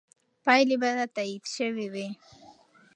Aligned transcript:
پایلې 0.43 0.75
به 0.81 0.89
تایید 1.15 1.43
شوې 1.55 1.87
وي. 1.93 2.07